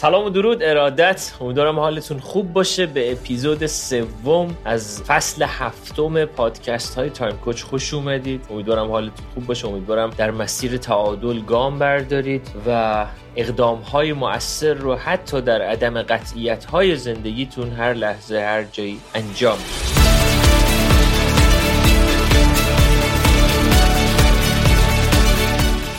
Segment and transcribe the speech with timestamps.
[0.00, 1.32] سلام و درود ارادت.
[1.40, 2.86] امیدوارم حالتون خوب باشه.
[2.86, 8.46] به اپیزود سوم از فصل هفتم پادکست های تایم کوچ خوش اومدید.
[8.50, 9.68] امیدوارم حالتون خوب باشه.
[9.68, 13.06] امیدوارم در مسیر تعادل گام بردارید و
[13.36, 19.58] اقدام های مؤثر رو حتی در عدم قطعیت های زندگیتون هر لحظه هر جایی انجام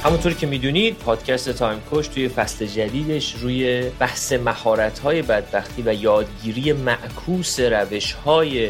[0.03, 6.73] همونطوری که می‌دونید پادکست تایم کوش توی فصل جدیدش روی بحث مهارت بدبختی و یادگیری
[6.73, 8.69] معکوس روش های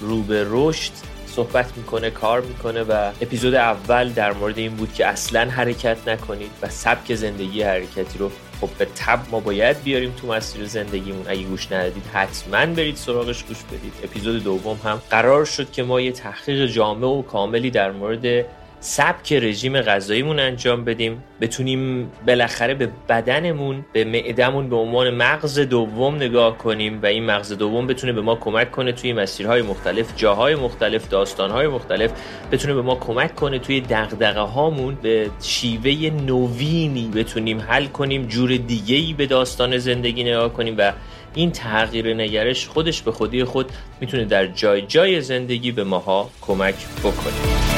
[0.00, 0.92] رو رشد
[1.26, 6.50] صحبت می‌کنه کار می‌کنه و اپیزود اول در مورد این بود که اصلا حرکت نکنید
[6.62, 8.30] و سبک زندگی حرکتی رو
[8.60, 11.24] خب به تب ما باید بیاریم تو مسیر زندگیمون.
[11.28, 13.92] اگه گوش ندادید حتما برید سراغش گوش بدید.
[14.04, 18.46] اپیزود دوم هم قرار شد که ما یه تحقیق جامع و کاملی در مورد
[18.80, 21.24] سبک رژیم غذاییمون انجام بدیم.
[21.40, 27.52] بتونیم بالاخره به بدنمون به معدمون به عنوان مغز دوم نگاه کنیم و این مغز
[27.52, 32.10] دوم بتونه به ما کمک کنه توی مسیرهای مختلف جاهای مختلف داستانهای مختلف
[32.52, 38.56] بتونه به ما کمک کنه توی دغدغه هامون به شیوه نوینی بتونیم حل کنیم جور
[38.56, 40.92] دیگه به داستان زندگی نگاه کنیم و
[41.34, 46.74] این تغییر نگرش خودش به خودی خود می‌تونه در جای جای زندگی به ماها کمک
[47.04, 47.75] بکنه.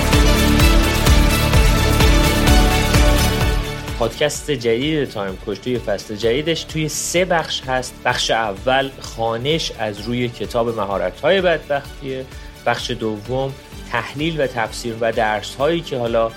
[3.99, 6.65] پادکست جدید تایم کوچ توی فصل جدیدش.
[6.65, 7.95] توی سه بخش هست.
[8.05, 12.25] بخش اول خانش از روی کتاب مهارت های بدبختیه
[12.67, 13.55] بخش دوم
[13.91, 16.31] تحلیل و تفسیر و درس هایی که حالا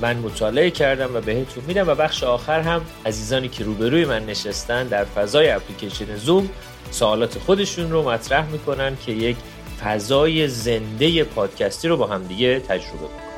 [0.00, 1.88] من مطالعه کردم و بهتون میدم.
[1.88, 6.50] و بخش آخر هم عزیزانی که روبروی من نشستن در فضای اپلیکیشن زوم
[6.90, 9.36] سوالات خودشون رو مطرح می‌کنن که یک
[9.84, 13.29] فضای زنده پادکستی رو با همدیگه تجربه کنن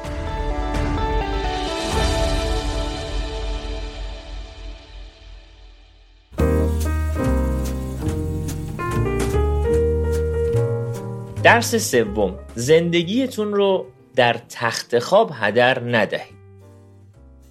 [11.43, 13.87] درس سوم زندگیتون رو
[14.17, 16.43] در تخت خواب هدر ندهید.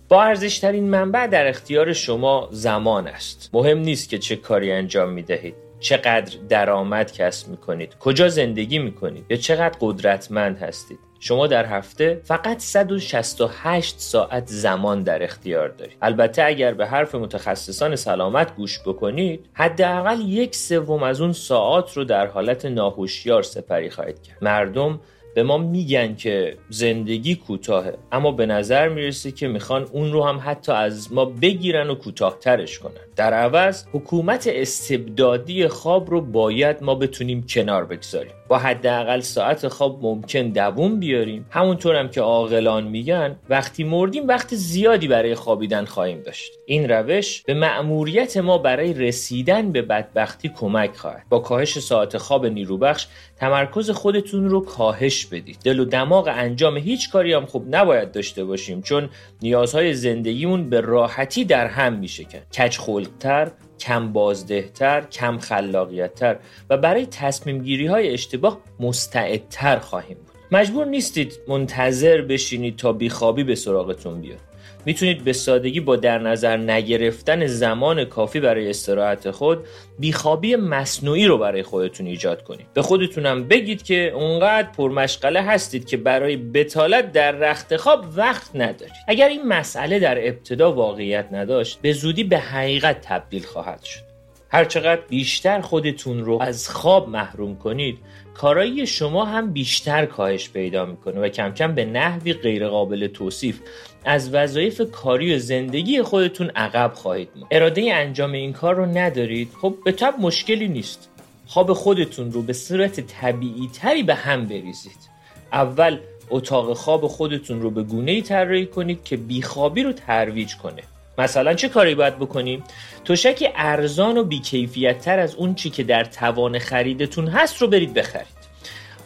[0.10, 3.50] با ارزشترین منبع در اختیار شما زمان است.
[3.54, 8.80] مهم نیست که چه کاری انجام می دهید چقدر درآمد کسب می کنید کجا زندگی
[8.80, 11.00] می کنید یا چقدر قدرتمند هستید.
[11.24, 15.98] شما در هفته فقط 168 ساعت زمان در اختیار دارید.
[16.02, 22.04] البته اگر به حرف متخصصان سلامت گوش بکنید حداقل یک سوم از اون ساعات رو
[22.04, 24.38] در حالت ناهوشیار سپری خواهید کرد.
[24.42, 25.00] مردم
[25.36, 30.42] به ما میگن که زندگی کوتاهه اما به نظر می‌رسه که می‌خوان اون رو هم
[30.46, 32.94] حتی از ما بگیرن و کوتاهترش کنن.
[33.16, 38.32] در عوض حکومت استبدادی خواب رو باید ما بتونیم کنار بگذاریم.
[38.48, 41.46] با حداقل ساعت خواب ممکن دووم بیاریم.
[41.50, 46.52] همونطور هم که عاقلان میگن وقتی مردیم وقت زیادی برای خوابیدن خواهیم داشت.
[46.66, 51.24] این روش به مأموریت ما برای رسیدن به بدبختی کمک خواهد.
[51.30, 53.08] با کاهش ساعت خواب نیروبخش
[53.42, 55.58] تمرکز خودتون رو کاهش بدید.
[55.64, 59.10] دل و دماغ انجام هیچ کاری هم خوب نباید داشته باشیم چون
[59.42, 66.38] نیازهای زندگیمون به راحتی در هم میشکن کچ خلقتر کم بازدهتر کم خلاقیتتر.
[66.70, 70.36] و برای تصمیم گیری های اشتباه مستعدتر خواهیم بود.
[70.52, 74.51] مجبور نیستید منتظر بشینید تا بیخوابی به سراغتون بیاد.
[74.86, 79.60] می‌تونید به سادگی با در نظر نگرفتن زمان کافی برای استراحت خود
[80.00, 82.66] بیخوابی مصنوعی رو برای خودتون ایجاد کنید.
[82.74, 88.94] به خودتونم بگید که اونقدر پرمشغله هستید که برای بتالت در رخت خواب وقت ندارید.
[89.08, 94.12] اگر این مسئله در ابتدا واقعیت نداشت به زودی به حقیقت تبدیل خواهد شد.
[94.50, 97.98] هرچقدر بیشتر خودتون رو از خواب محروم کنید
[98.34, 103.60] کارایی شما هم بیشتر کاهش پیدا می‌کنه و کم کم به نحوی غیرقابل توصیف
[104.06, 109.52] از وظایف کاری و زندگی خودتون عقب خواهید ماند اراده انجام این کار رو ندارید
[109.62, 111.10] خب به طب مشکلی نیست.
[111.48, 115.12] خواب خودتون رو به صورت طبیعی تری به هم بریزید.
[115.54, 116.00] اول
[116.30, 120.84] اتاق خواب خودتون رو به گونه ای طراحی کنید که بیخوابی رو ترویج کنه.
[121.18, 122.64] مثلا چه کاری باید بکنیم؟
[123.06, 127.94] توشک ارزان و بیکیفیت تر از اون چی که در توان خریدتون هست رو برید
[127.94, 128.41] بخرید.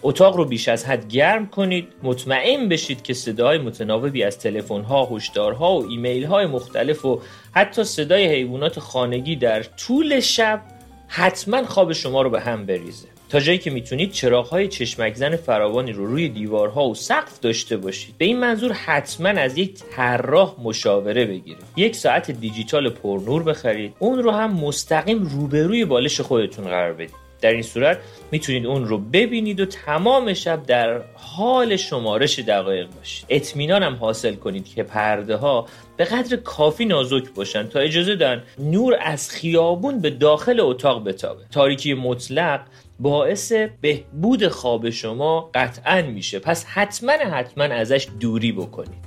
[0.08, 1.88] اتاق رو بیش از حد گرم کنید.
[2.04, 7.22] مطمئن بشید که صداهای متناوبی از تلفن ها هشدارها و ایمیل های مختلف و
[7.52, 10.62] حتی صدای حیوانات خانگی در طول شب
[11.08, 13.08] حتما خواب شما رو به هم بریزه.
[13.30, 17.78] تا جایی که می‌تونید چراغ های چشمک زن فراوانی رو روی دیوارها و سقف داشته
[17.78, 18.16] باشید.
[18.18, 21.64] به این منظور حتما از یک طراح مشاوره بگیرید.
[21.76, 23.94] یک ساعت دیجیتال پرنور بخرید.
[24.00, 27.25] اون رو هم مستقیم روبروی بالش خودتون قرار بدید.
[27.42, 28.00] در این صورت
[28.32, 33.26] می‌تونید اون رو ببینید و تمام شب در حال شمارش دقایق باشید.
[33.30, 35.68] اطمینان هم حاصل کنید که پرده ها
[35.98, 41.44] به قدر کافی نازک باشن تا اجازه دن نور از خیابون به داخل اتاق بتابه.
[41.52, 42.62] تاریکی مطلق
[43.00, 46.40] باعث بهبود خواب شما قطعا میشه.
[46.40, 49.05] پس حتما حتما ازش دوری بکنید.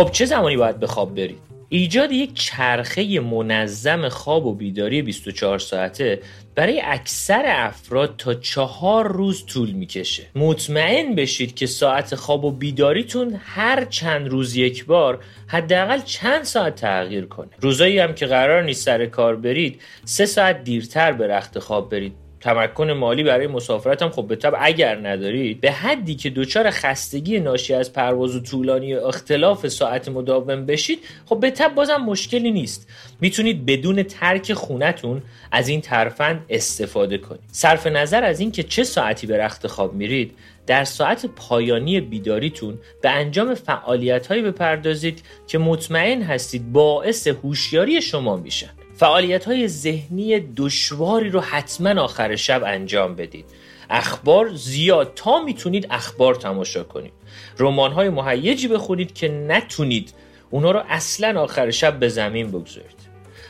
[0.00, 1.38] خب چه زمانی باید به خواب برید
[1.68, 6.20] ایجاد یک چرخه منظم خواب و بیداری 24 ساعته
[6.54, 10.26] برای اکثر افراد تا چهار روز طول می‌کشه.
[10.34, 16.74] مطمئن بشید که ساعت خواب و بیداریتون هر چند روز یک بار حداقل چند ساعت
[16.74, 17.50] تغییر کنه.
[17.60, 22.29] روزایی هم که قرار نیست سر کار برید سه ساعت دیرتر به رخت خواب برید.
[22.40, 27.40] تمکن مالی برای مسافرت هم خب به طب اگر ندارید به حدی که دچار خستگی
[27.40, 32.88] ناشی از پرواز و طولانی اختلاف ساعت مداوم بشید خب به طب بازم مشکلی نیست.
[33.20, 35.22] می‌تونید بدون ترک خونتون
[35.52, 37.40] از این ترفند استفاده کنید.
[37.52, 40.34] صرف نظر از اینکه چه ساعتی به رخت خواب میرید
[40.66, 48.36] در ساعت پایانی بیداریتون به انجام فعالیت هایی بپردازید که مطمئن هستید باعث هوشیاری شما
[48.36, 48.70] میشن
[49.00, 53.44] فعالیت های ذهنی دشواری رو حتما آخر شب انجام بدید.
[53.90, 55.12] اخبار زیاد.
[55.14, 57.12] تا می‌تونید اخبار تماشا کنید.
[57.58, 60.14] رمان های مهیجی بخونید که نتونید
[60.50, 63.00] اونا رو اصلا آخر شب به زمین بگذارید.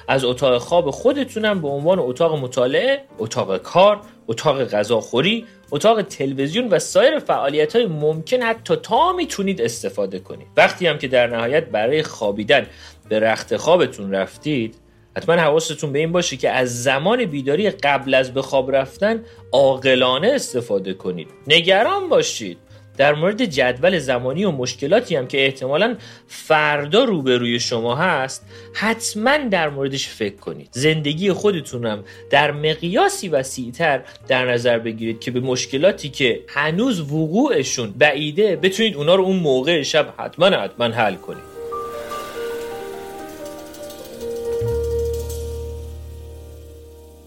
[0.09, 6.79] از اتاق خواب خودتونم به عنوان اتاق مطالعه، اتاق کار، اتاق غذاخوری، اتاق تلویزیون و
[6.79, 10.47] سایر فعالیت های ممکن حتی تا می‌تونید استفاده کنید.
[10.57, 12.67] وقتی هم که در نهایت برای خوابیدن
[13.09, 14.90] به رخت خوابتون رفتید
[15.21, 20.29] حتما حواستون به این باشه که از زمان بیداری قبل از به خواب رفتن عاقلانه
[20.29, 21.29] استفاده کنید.
[21.47, 22.59] نگران باشید.
[22.97, 25.97] در مورد جدول زمانی و مشکلاتی هم که احتمالا
[26.27, 30.69] فردا روبروی شما هست حتما در موردش فکر کنید.
[30.71, 38.57] زندگی خودتونم در مقیاسی وسیعتر در نظر بگیرید که به مشکلاتی که هنوز وقوعشون بعیده
[38.57, 41.50] بتونید اونا رو اون موقع شب حتما حتما حل کنید.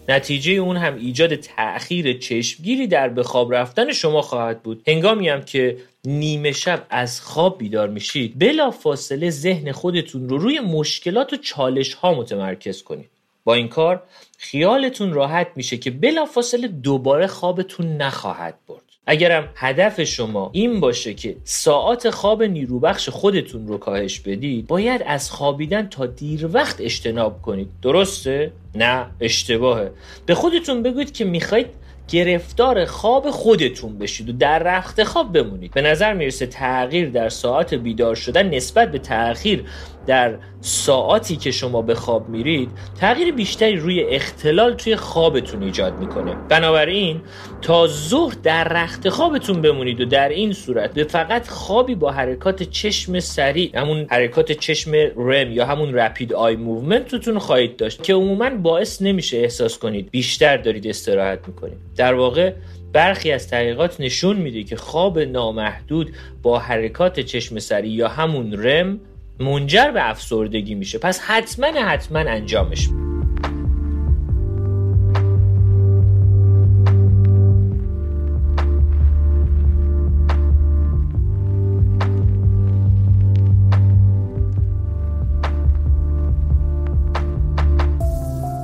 [0.09, 4.83] نتیجه اون هم ایجاد تأخیر چشمگیری در به خواب رفتن شما خواهد بود.
[4.87, 10.59] هنگامی هم که نیمه شب از خواب بیدار میشید بلا فاصله ذهن خودتون رو روی
[10.59, 13.09] مشکلات و چالش ها متمرکز کنید.
[13.43, 14.03] با این کار
[14.37, 18.92] خیالتون راحت میشه که بلا فاصله دوباره خوابتون نخواهد برد.
[19.05, 25.31] اگرم هدف شما این باشه که ساعات خواب نیروبخش خودتون رو کاهش بدید باید از
[25.31, 27.69] خوابیدن تا دیر وقت اجتناب کنید.
[27.81, 29.91] درسته؟ نه اشتباهه.
[30.25, 31.67] به خودتون بگوید که می‌خواید
[32.07, 35.71] گرفتار خواب خودتون بشید و در رخت خواب بمونید.
[35.71, 39.65] به نظر می‌رسه تغییر در ساعت بیدار شدن نسبت به تغییر
[40.07, 42.69] در ساعتی که شما به خواب میرید
[42.99, 46.35] تغییر بیشتری روی اختلال توی خوابتون ایجاد می‌کنه.
[46.49, 47.21] بنابراین
[47.61, 52.63] تا ظهر در رخت خوابتون بمونید و در این صورت به فقط خوابی با حرکات
[52.63, 58.13] چشم سریع همون حرکات چشم REM یا همون rapid eye movement تون خواهید داشت که
[58.13, 61.77] عموما باعث نمیشه احساس کنید بیشتر دارید استراحت می‌کنید.
[61.95, 62.53] در واقع
[62.93, 66.11] برخی از تحقیقات نشون میده که خواب نامحدود
[66.41, 68.99] با حرکات چشم سری یا همون رم
[69.39, 70.97] منجر به افسردگی میشه.
[70.97, 72.89] پس حتما حتما انجامش.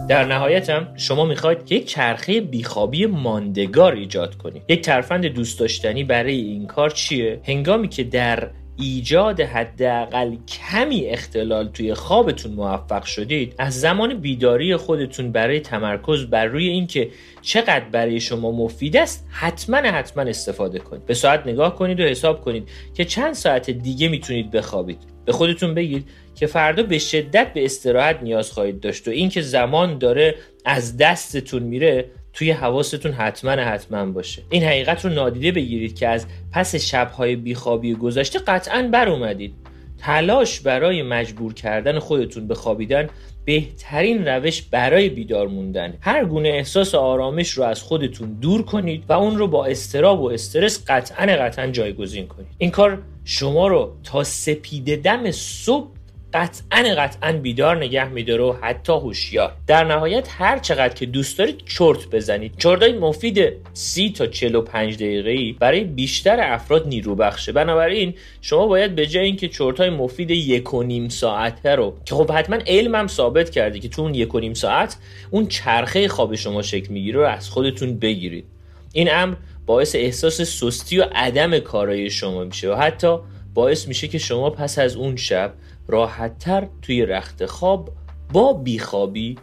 [0.09, 4.61] در نهایت هم شما می‌خواید یک چرخه بیخوابی ماندگار ایجاد کنید.
[4.67, 8.49] یک ترفند دوست داشتنی برای این کار چیه؟ هنگامی که در
[8.81, 16.45] ایجاد حداقل کمی اختلال توی خوابتون موفق شدید از زمان بیداری خودتون برای تمرکز بر
[16.45, 17.09] روی اینکه
[17.41, 21.05] چقدر برای شما مفید است حتما حتما استفاده کنید.
[21.05, 24.99] به ساعت نگاه کنید و حساب کنید که چند ساعت دیگه می‌تونید بخوابید.
[25.25, 29.97] به خودتون بگید که فردا به شدت به استراحت نیاز خواهید داشت و اینکه زمان
[29.97, 34.41] داره از دستتون میره توی حواستون حتما حتما باشه.
[34.49, 39.53] این حقیقت رو نادیده بگیرید که از پس شبهای بیخوابی گذشته قطعا بر اومدید.
[39.97, 43.07] تلاش برای مجبور کردن خودتون به خوابیدن
[43.45, 45.93] بهترین روش برای بیدار موندن.
[46.01, 50.25] هر گونه احساس آرامش رو از خودتون دور کنید و اون رو با استراب و
[50.25, 52.47] استرس قطعا قطعا جایگزین کنید.
[52.57, 55.98] این کار شما رو تا سپیده دم صبح
[56.33, 59.51] قطعا قطعا بیدار نگه میداره و حتی هوشیار.
[59.67, 62.53] در نهایت هر چقدر که دوست دارید چرت بزنید.
[62.57, 67.51] چرتای مفید 30 تا 45 دقیقه ای برای بیشتر افراد نیرو بخشه.
[67.51, 72.31] بنابراین شما باید به جای اینکه چرتای مفید یک و نیم ساعته رو که خب
[72.31, 74.97] حتما علمم ثابت کرده که تو اون یک و نیم ساعت
[75.31, 78.45] اون چرخه خواب شما شکل می‌گیره رو از خودتون بگیرید.
[78.93, 83.17] این امر باعث احساس سستی و عدم کارایی شما میشه و حتی
[83.53, 85.53] باعث میشه که شما پس از اون شب
[85.89, 87.89] راحتتر توی رخت خواب
[88.33, 89.37] با بیخوابی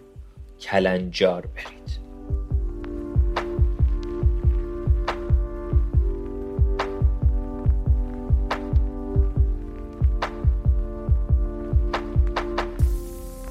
[0.61, 2.07] کلنجار برید.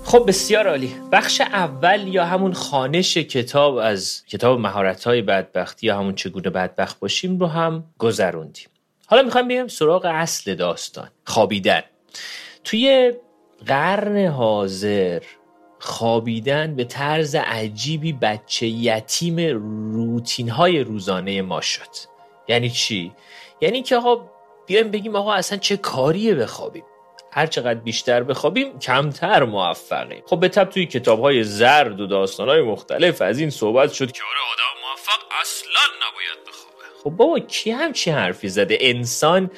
[0.04, 0.96] خب بسیار عالی.
[1.12, 7.00] بخش اول یا همون خانش کتاب از کتاب مهارت های بدبختی یا همون چگونه بدبخت
[7.00, 8.68] باشیم رو هم گذروندیم.
[9.06, 11.10] حالا می‌خوایم بریم سراغ اصل داستان.
[11.26, 11.82] خوابیدن.
[12.66, 13.14] توی
[13.66, 15.22] قرن حاضر
[15.80, 19.40] خوابیدن به طرز عجیبی بچه یتیم
[19.94, 21.90] روتین های روزانه ما شد.
[22.48, 23.12] یعنی چی؟
[23.62, 24.30] یعنی که آقا
[24.66, 26.84] بیایم بگیم آقا اصلا چه کاریه بخوابیم؟
[27.32, 30.24] هر چقدر بیشتر بخوابیم کمتر موفقیم.
[30.26, 34.12] خب به تب توی کتاب های زرد و داستان های مختلف از این صحبت شد
[34.12, 37.04] که آره آدم موفق اصلا نباید بخوابه.
[37.04, 39.52] خب بابا کی همچی حرفی زده؟ انسان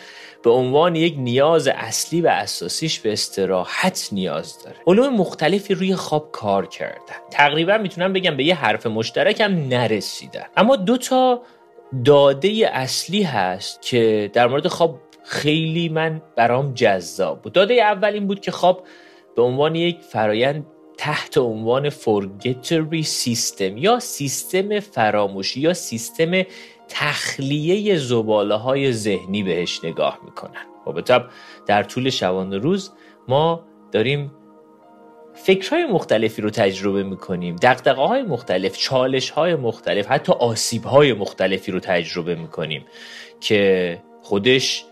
[0.48, 4.78] به عنوان یک نیاز اصلی و اساسیش به استراحت نیاز داره.
[4.88, 7.16] علوم مختلفی روی خواب کار کردن.
[7.32, 10.46] تقریبا می‌تونم بگم به یه حرف مشترک هم نرسیدن.
[10.58, 11.42] اما دو تا
[12.06, 17.54] داده اصلی هست که در مورد خواب خیلی من برام جذاب بود.
[17.54, 18.84] داده اول این بود که خواب
[19.36, 20.66] به عنوان یک فرایند
[20.98, 26.32] تحت عنوان forgettery سیستم یا سیستم فراموشی یا سیستم
[26.90, 31.02] تخلیه زباله های ذهنی بهش نگاه می‌کنن.
[31.06, 31.26] طب
[31.66, 32.92] در طول شبانه روز
[33.28, 34.32] ما داریم
[35.34, 41.72] فکرهای مختلفی رو تجربه می‌کنیم دقدقه های مختلف چالش های مختلف حتی آسیب های مختلفی
[41.72, 42.86] رو تجربه می‌کنیم
[43.40, 44.86] که خودش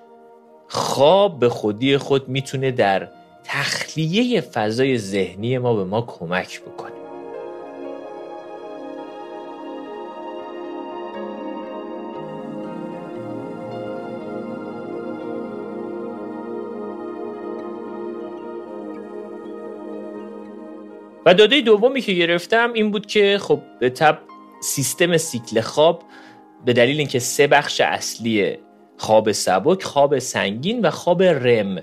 [0.68, 3.10] خواب به خودی خود می‌تونه در
[3.44, 6.95] تخلیه فضای ذهنی ما به ما کمک بکنه.
[21.26, 24.20] و داده دومی که گرفتم این بود که خب به تبع
[24.62, 26.04] سیستم سیکل خواب
[26.66, 28.58] به دلیل اینکه سه بخش اصلی
[28.98, 31.82] خواب سبک خواب سنگین و خواب REM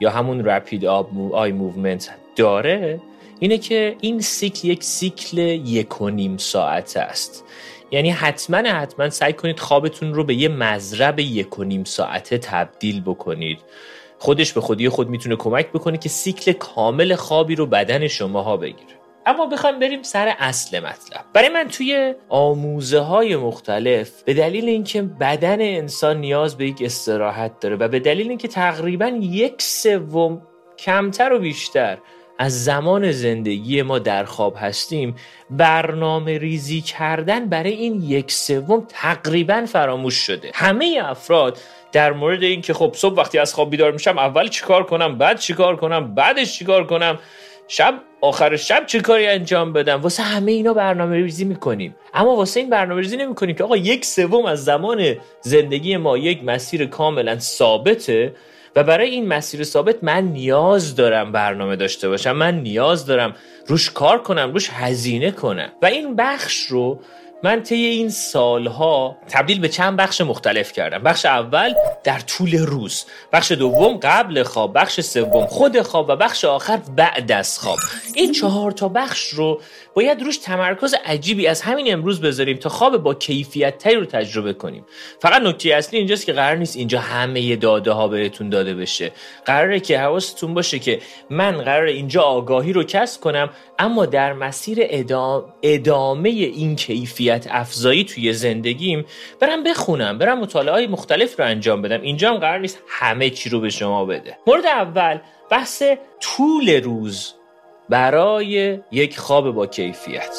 [0.00, 0.84] یا همون rapid
[1.32, 3.00] eye movement داره
[3.40, 7.44] اینه که این سیکل یک سیکل یک و نیم ساعت است.
[7.90, 13.00] یعنی حتما حتما سعی کنید خوابتون رو به یه مضرب یک و نیم ساعته تبدیل
[13.00, 13.58] بکنید.
[14.18, 18.98] خودش به خودی خود می‌تونه کمک بکنه که سیکل کامل خوابی رو بدن شماها بگیره.
[19.26, 21.24] اما بخوایم بریم سر اصل مطلب.
[21.32, 27.60] برای من توی آموزه های مختلف به دلیل اینکه بدن انسان نیاز به یک استراحت
[27.60, 30.42] داره و به دلیل اینکه تقریبا یک سوم
[30.78, 31.98] کمتر و بیشتر
[32.38, 35.16] از زمان زندگی ما در خواب هستیم
[35.50, 40.50] برنامه ریزی کردن برای این یک سوم تقریبا فراموش شده.
[40.54, 41.58] همه افراد
[41.92, 45.76] در مورد اینکه خب صبح وقتی از خواب بیدار میشم اول چیکار کنم بعد چیکار
[45.76, 47.18] کنم بعدش چیکار کنم
[47.68, 51.96] شب آخر شب چه کاری انجام بدم؟ واسه همه اینا برنامه ریزی می‌کنیم.
[52.14, 56.44] اما واسه این برنامه ریزی نمی‌کنیم که آقا یک سوم از زمان زندگی ما یک
[56.44, 58.34] مسیر کاملا ثابته.
[58.76, 63.34] و برای این مسیر ثابت من نیاز دارم برنامه داشته باشم من نیاز دارم
[63.66, 65.72] روش کار کنم روش هزینه کنم.
[65.82, 67.00] و این بخش رو
[67.42, 70.98] من طی این سالها تبدیل به چند بخش مختلف کردم.
[70.98, 76.44] بخش اول در طول روز بخش دوم قبل خواب بخش سوم خود خواب و بخش
[76.44, 77.78] آخر بعد از خواب.
[78.14, 79.60] این چهار تا بخش رو
[79.98, 84.52] باید روش تمرکز عجیبی از همین امروز بذاریم تا خواب با کیفیت تری رو تجربه
[84.52, 84.84] کنیم.
[85.20, 89.12] فقط نکته اصلی اینجاست که قرار نیست اینجا همه داده ها بهتون داده بشه.
[89.44, 91.00] قراره که حواستون باشه که
[91.30, 94.78] من قرار اینجا آگاهی رو کسب کنم اما در مسیر
[95.62, 99.04] ادامه این کیفیت افزایی توی زندگیم
[99.40, 102.00] برم بخونم برم مطالعه های مختلف رو انجام بدم.
[102.00, 104.38] اینجا هم قرار نیست همه چی رو به شما بده.
[104.46, 105.18] مورد اول
[105.50, 105.82] بحث
[106.20, 107.37] طول روز.
[107.88, 110.36] برای یک خواب با کیفیت.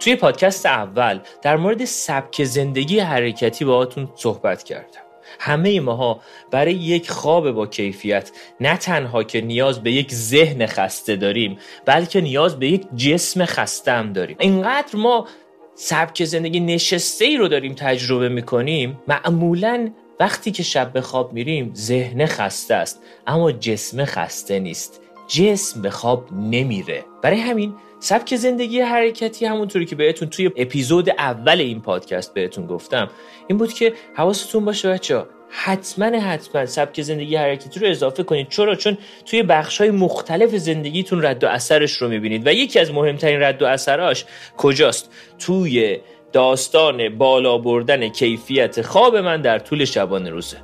[0.00, 5.01] توی پادکست اول در مورد سبک زندگی حرکتی باهاتون صحبت کردم.
[5.38, 11.16] همه ماها برای یک خواب با کیفیت نه تنها که نیاز به یک ذهن خسته
[11.16, 14.36] داریم بلکه نیاز به یک جسم خسته هم داریم.
[14.40, 15.26] اینقدر ما
[15.74, 21.72] سبک زندگی نشسته ای رو داریم تجربه می‌کنیم معمولا وقتی که شب به خواب میریم
[21.74, 25.00] ذهن خسته است اما جسم خسته نیست.
[25.28, 27.04] جسم به خواب نمیره.
[27.22, 33.10] برای همین سبک زندگی حرکتی همونطوری که بهتون توی اپیزود اول این پادکست بهتون گفتم
[33.48, 38.48] این بود که حواستون باشه بچه حتما حتما سبک زندگی حرکتی رو اضافه کنید.
[38.48, 42.46] چرا؟ چون توی بخش های مختلف زندگیتون رد و اثرش رو می‌بینید.
[42.46, 44.24] و یکی از مهمترین رد و اثراش
[44.56, 45.98] کجاست؟ توی
[46.32, 50.56] داستان بالا بردن کیفیت خواب من در طول شبانه روزه.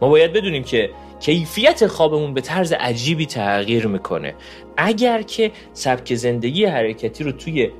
[0.00, 0.90] ما باید بدونیم که
[1.22, 4.34] کیفیت خوابمون به طرز عجیبی تغییر می‌کنه.
[4.76, 7.70] اگر که سبک زندگی حرکتی رو توی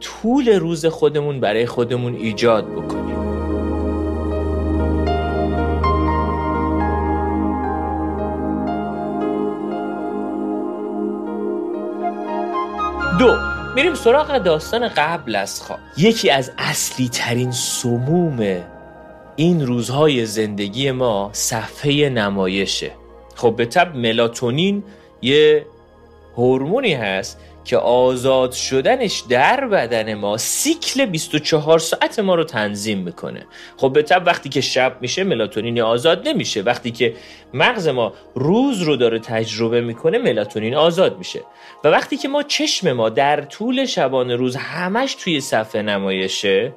[0.00, 3.16] طول روز خودمون برای خودمون ایجاد بکنیم.
[13.18, 13.36] دو
[13.74, 15.78] میریم سراغ داستان قبل از خواب.
[15.96, 18.75] یکی از اصلی ترین سموم
[19.36, 22.90] این روزهای زندگی ما صفحه نمایشه.
[23.34, 24.84] خب به طب ملاتونین
[25.22, 25.66] یه
[26.36, 33.46] هورمونی هست که آزاد شدنش در بدن ما سیکل 24 ساعت ما رو تنظیم می‌کنه.
[33.76, 36.62] خب به طب وقتی که شب میشه ملاتونین آزاد نمیشه.
[36.62, 37.14] وقتی که
[37.54, 41.40] مغز ما روز رو داره تجربه می‌کنه ملاتونین آزاد میشه.
[41.84, 46.72] و وقتی که ما چشم ما در طول شبانه روز همش توی صفحه نمایشه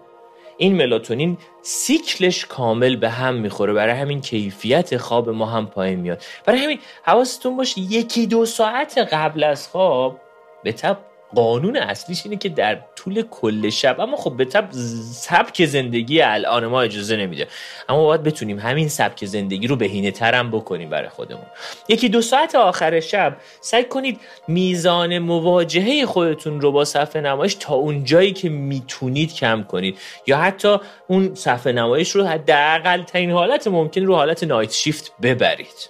[0.61, 3.73] این ملاتونین سیکلش کامل به هم می‌خوره.
[3.73, 6.23] برای همین کیفیت خواب ما هم پایین میاد.
[6.45, 10.19] برای همین حواستون باشه یکی دو ساعت قبل از خواب
[10.63, 10.97] به تب
[11.35, 14.69] قانون اصلیش اینه که در طول کل شب اما خب به طب
[15.13, 17.47] سبک زندگی الان ما اجازه نمیده.
[17.89, 21.45] اما باید بتونیم همین سبک زندگی رو بهینه ترم بکنیم برای خودمون.
[21.87, 27.75] یکی دو ساعت آخر شب سعی کنید میزان مواجهه خودتون رو با صفحه نمایش تا
[27.75, 29.97] اون جایی که می‌تونید کم کنید.
[30.27, 35.89] یا حتی اون صفحه نمایش رو حداقل ترین حالت ممکن رو حالت نایت شیفت ببرید.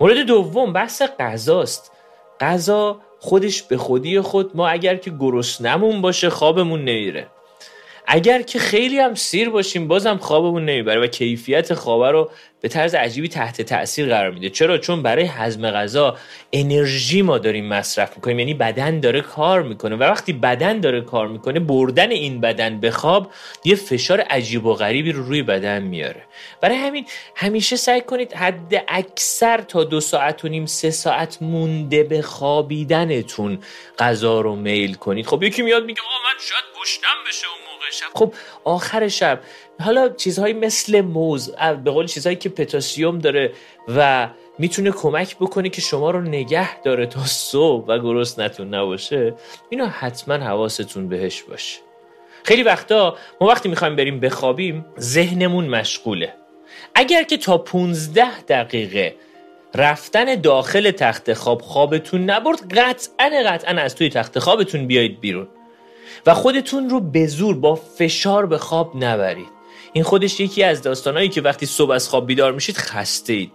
[0.00, 1.92] مورد دوم بحث غذاست.
[2.40, 7.26] غذا خودش به خودی خود ما اگر که گرسنمون باشه خوابمون نمیره.
[8.12, 12.94] اگر که خیلی هم سیر باشیم بازم خوابمون نمی‌بره و کیفیت خوابه رو به طرز
[12.94, 14.50] عجیبی تحت تاثیر قرار میده.
[14.50, 16.16] چرا؟ چون برای هضم غذا
[16.52, 21.28] انرژی ما داریم مصرف می‌کنیم یعنی بدن داره کار می‌کنه و وقتی بدن داره کار
[21.28, 23.32] می‌کنه بردن این بدن به خواب
[23.64, 26.22] یه فشار عجیب و غریبی رو روی بدن میاره.
[26.60, 32.02] برای همین همیشه سعی کنید حد اکثر تا دو ساعت و نیم سه ساعت مونده
[32.02, 33.58] به خوابیدنتون
[33.98, 35.26] غذا رو میل کنید.
[35.26, 38.06] خب یکی میاد میگه آقا من شاید گشتم بشه اون شب.
[38.14, 39.40] خب آخر شب.
[39.80, 41.50] حالا چیزهایی مثل موز
[41.84, 43.52] به قول چیزهایی که پتاسیوم داره
[43.88, 49.34] و می‌تونه کمک بکنه که شما رو نگه داره تا صبح و نتون نباشه
[49.70, 51.78] اینو حتما حواستون بهش باشه.
[52.44, 56.34] خیلی وقتا ما وقتی می‌خوایم بریم بخوابیم ذهنمون مشغوله.
[56.94, 59.14] اگر که تا 15 دقیقه
[59.74, 65.48] رفتن داخل تخت خواب خوابتون نبرد قطعا قطعا از توی تخت خوابتون بیایید بیرون.
[66.26, 69.60] و خودتون رو به زور با فشار به خواب نبرید.
[69.92, 73.52] این خودش یکی از داستانهایی که وقتی صبح از خواب بیدار میشید خسته اید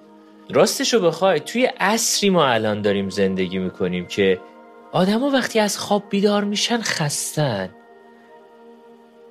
[0.49, 4.39] راستش رو بخوای توی عصری ما الان داریم زندگی می‌کنیم که
[4.91, 7.69] آدما وقتی از خواب بیدار میشن خستن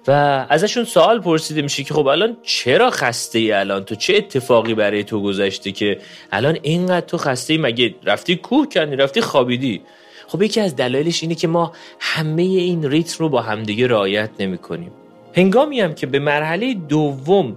[0.08, 4.74] و ازشون سوال پرسیده میشه که خب الان چرا خسته ای الان؟ تو چه اتفاقی
[4.74, 5.98] برای تو گذشته که
[6.32, 9.82] الان اینقدر تو خسته ای مگه رفتی کوه کردی رفتی خوابیدی؟
[10.26, 14.58] خب یکی از دلایلش اینه که ما همه این ریتم رو با همدیگه رعایت نمی
[14.58, 14.90] کنیم
[15.36, 17.56] هنگامی هم که به مرحله دوم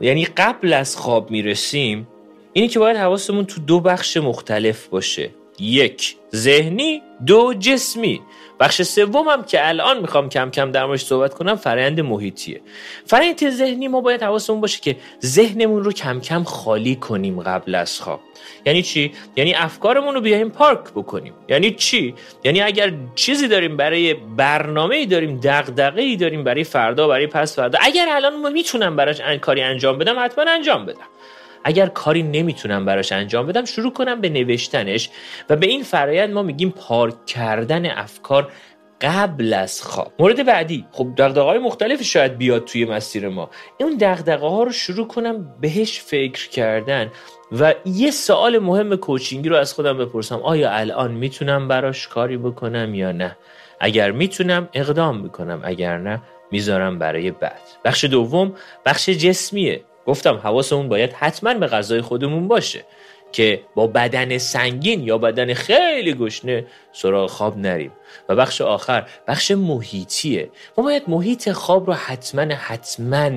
[0.00, 2.08] یعنی قبل از خواب می‌رسیم
[2.52, 5.30] اینی که باید حواسمون تو دو بخش مختلف باشه.
[5.60, 8.20] یک ذهنی دو جسمی.
[8.60, 12.60] بخش سوم هم که الان می‌خوام کم کم در موردش صحبت کنم فرآیند محیطیه.
[13.06, 18.00] فرآیند ذهنی ما باید حواسمون باشه که ذهنمون رو کم کم خالی کنیم قبل از
[18.00, 18.20] خواب.
[18.66, 21.32] یعنی چی؟ یعنی افکارمون رو بیایم پارک بکنیم.
[21.48, 27.08] یعنی چی؟ یعنی اگر چیزی داریم برای برنامه ای داریم دغدغه ای داریم برای فردا
[27.08, 27.78] برای پس فردا.
[27.82, 31.08] اگر الان ما می‌تونم براش کاری انجام بدم حتما انجام بدم.
[31.64, 35.10] اگر کاری نمی‌تونم براش انجام بدم شروع کنم به نوشتنش
[35.50, 38.52] و به این فرایند ما میگیم پارک کردن افکار
[39.00, 40.12] قبل از خواب.
[40.18, 43.50] مورد بعدی خب دغدغه های مختلفی شاید بیاد توی مسیر ما.
[43.80, 47.10] اون دغدغه ها رو شروع کنم بهش فکر کردن
[47.52, 50.40] و یه سوال مهم کوچینگی رو از خودم بپرسم.
[50.42, 53.36] آیا الان می‌تونم براش کاری بکنم یا نه؟
[53.80, 55.60] اگر می‌تونم اقدام می‌کنم.
[55.64, 57.60] اگر نه می‌ذارم برای بعد.
[57.84, 59.84] بخش دوم بخش جسمیه.
[60.10, 62.84] گفتم حواسمون باید حتما به غذای خودمون باشه
[63.32, 67.92] که با بدن سنگین یا بدن خیلی گشنه سراغ خواب نریم.
[68.28, 70.50] و بخش آخر بخش محیطیه.
[70.78, 73.30] ما باید محیط خواب رو حتما حتما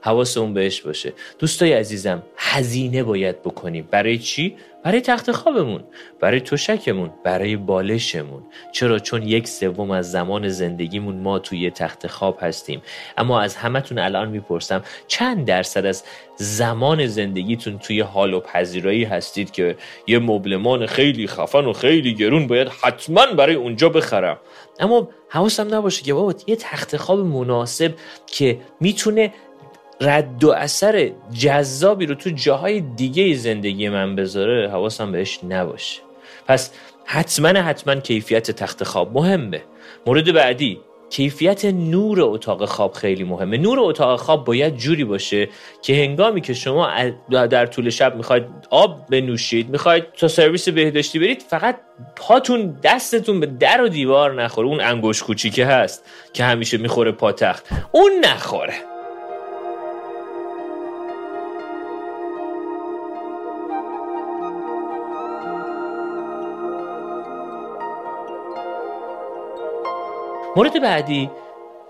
[0.00, 1.12] حواسمون بهش باشه.
[1.38, 3.88] دوستای عزیزم هزینه باید بکنیم.
[3.90, 5.84] برای چی؟ برای تخت خوابمون
[6.20, 8.42] برای توشکمون برای بالشمون.
[8.72, 12.82] چرا؟ چون یک سوم از زمان زندگیمون ما توی تخت خواب هستیم.
[13.16, 16.04] اما از همتون الان می‌پرسم چند درصد از
[16.36, 22.46] زمان زندگیتون توی حال و پذیرایی هستید که یه مبلمان خیلی خفن و خیلی گرون
[22.46, 24.38] باید حتما برای اونجا بخرم؟
[24.80, 27.94] اما حواسم نباشه که بابا یه تخت خواب مناسب
[28.26, 29.32] که می‌تونه
[30.00, 36.00] رد و اثر جذابی رو تو جاهای دیگه زندگی من بذاره حواسم بهش نباشه.
[36.46, 36.70] پس
[37.04, 39.62] حتما حتما کیفیت تخت خواب مهمه.
[40.06, 40.80] مورد بعدی
[41.10, 43.56] کیفیت نور اتاق خواب خیلی مهمه.
[43.56, 45.48] نور اتاق خواب باید جوری باشه
[45.82, 46.90] که هنگامی که شما
[47.30, 51.80] در طول شب می‌خواید آب بنوشید می‌خواید تا سرویس بهداشتی برید فقط
[52.16, 54.68] پاتون دستتون به در و دیوار نخوره.
[54.68, 58.74] اون انگوش کوچیکه هست که همیشه می‌خوره پاتخت اون نخوره.
[70.58, 71.30] مورد بعدی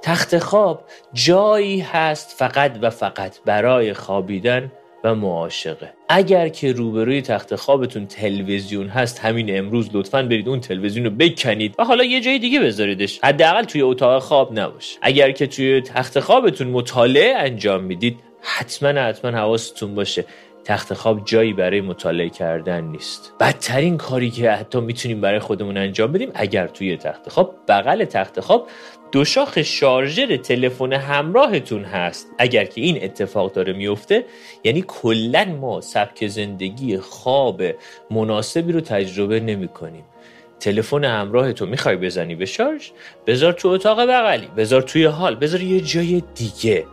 [0.03, 4.73] تخت خواب جایی هست فقط و فقط برای خوابیدن
[5.05, 5.93] و معاشقه.
[6.09, 11.75] اگر که روبروی تخت خوابتون تلویزیون هست همین امروز لطفا برید اون تلویزیون رو بکنید
[11.79, 13.21] و حالا یه جای دیگه بذاریدش.
[13.25, 19.31] حداقل توی اتاق خواب نباشه اگر که توی تخت خوابتون مطالعه انجام می‌دید حتما حتما
[19.31, 20.25] حواستون باشه.
[20.69, 23.35] تخت خواب جایی برای مطالعه کردن نیست.
[23.41, 28.41] بدترین کاری که حتی می‌تونیم برای خودمون انجام بدیم اگر توی تخت خواب بغل تخت
[28.41, 28.69] خواب
[29.13, 32.27] دو شاخ شارژر تلفن همراهتون هست.
[32.39, 34.25] اگر که این اتفاق داره میفته
[34.65, 37.63] یعنی کلا ما سبک زندگی خواب
[38.11, 40.05] مناسبی رو تجربه نمی کنیم
[40.61, 42.89] تلفن همراه تو می‌خوای بزنی به شارژ
[43.27, 46.85] بذار تو اتاق بغلی بذار توی حال بذار یه جای دیگه.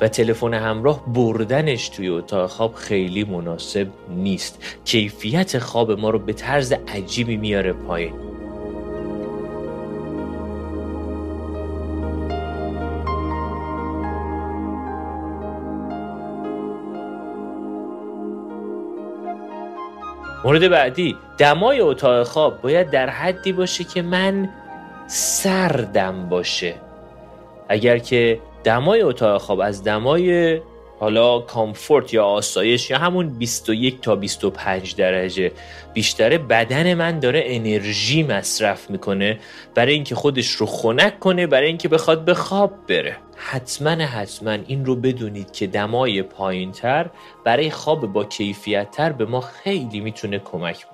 [0.00, 4.80] و تلفن همراه بردنش توی اتاق خواب خیلی مناسب نیست.
[4.84, 8.12] کیفیت خواب ما رو به طرز عجیبی میاره پایین.
[20.44, 24.48] مورد بعدی دمای اتاق خواب باید در حدی باشه که من
[25.06, 26.74] سردم باشه.
[27.68, 30.60] اگر که دمای اتاق خواب از دمای
[31.00, 35.52] حالا کامفورت یا آسایش یا همون 21 تا 25 درجه
[35.94, 39.38] بیشتره بدن من داره انرژی مصرف می‌کنه
[39.74, 43.16] برای اینکه خودش رو خنک کنه برای اینکه بخواد به خواب بره.
[43.36, 47.10] حتما حتما این رو بدونید که دمای پایین تر
[47.44, 50.86] برای خواب با کیفیت تر به ما خیلی می‌تونه کمک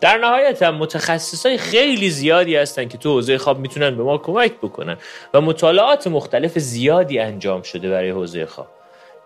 [0.00, 4.18] در نهایت هم متخصص های خیلی زیادی هستن که تو حوزه خواب می‌تونن به ما
[4.18, 4.96] کمک بکنن
[5.34, 8.68] و مطالعات مختلف زیادی انجام شده برای حوزه خواب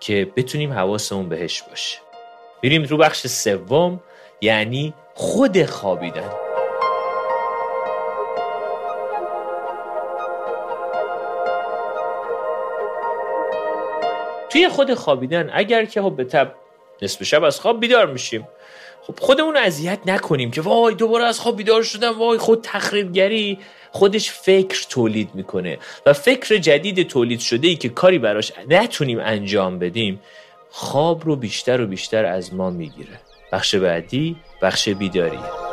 [0.00, 1.98] که بتونیم حواسمون بهش باشه.
[2.62, 4.00] بریم رو بخش سوم
[4.40, 6.30] یعنی خود خوابیدن.
[14.54, 16.24] توی خود خوابیدن اگر که خب به
[17.04, 18.48] نصف شب از خواب بیدار میشیم.
[19.02, 23.58] خب خودمون اذیت نکنیم که وای دوباره از خواب بیدار شدم وای خود تخریبگری
[23.90, 29.78] خودش فکر تولید می‌کنه و فکر جدید تولید شده ای که کاری براش نتونیم انجام
[29.78, 30.20] بدیم
[30.70, 33.20] خواب رو بیشتر و بیشتر از ما می‌گیره.
[33.52, 35.63] بخش بعدی بخش بیداری.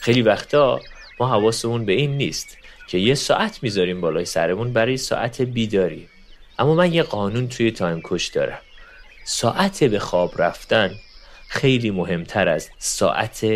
[0.00, 0.80] خیلی وقتا
[1.20, 2.56] ما حواسمون به این نیست
[2.88, 6.08] که یه ساعت می‌ذاریم بالای سرمون برای ساعت بیداری.
[6.58, 8.58] اما من یه قانون توی تایم کش دارم.
[9.24, 10.94] ساعت به خواب رفتن
[11.48, 13.46] خیلی مهمتر از ساعت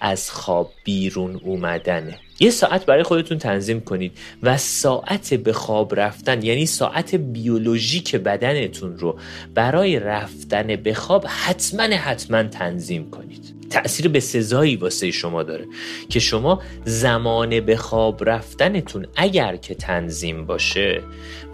[0.00, 2.18] از خواب بیرون اومدنه.
[2.40, 8.98] یه ساعت برای خودتون تنظیم کنید و ساعت به خواب رفتن یعنی ساعت بیولوژیک بدنتون
[8.98, 9.18] رو
[9.54, 13.60] برای رفتن به خواب حتما حتما تنظیم کنید.
[13.70, 15.66] تأثیر به سزایی واسه شما داره
[16.08, 21.02] که شما زمان به خواب رفتنتون اگر که تنظیم باشه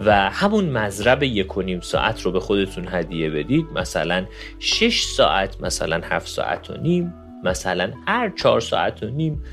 [0.01, 4.25] و همون مذرب یک و نیم ساعت رو به خودتون هدیه بدید مثلا
[4.59, 9.43] 6 ساعت مثلا 7 ساعت و نیم مثلا هر چهار ساعت و نیم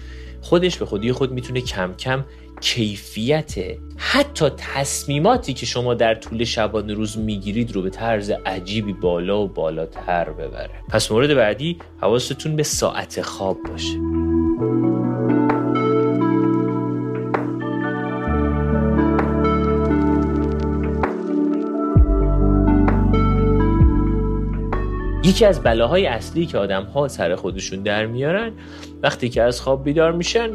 [0.44, 2.24] خودش به خودی خود می‌تونه کم کم
[2.60, 3.54] کیفیت
[3.96, 9.48] حتی تصمیماتی که شما در طول شبانه روز می‌گیرید رو به طرز عجیبی بالا و
[9.48, 10.70] بالاتر ببره.
[10.88, 13.98] پس مورد بعدی حواستون به ساعت خواب باشه.
[25.24, 28.52] یکی از بلاهای اصلی که آدم ها سر خودشون در میارن
[29.02, 30.50] وقتی که از خواب بیدار میشن